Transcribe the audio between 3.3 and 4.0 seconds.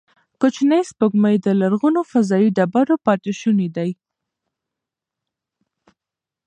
شوني دي.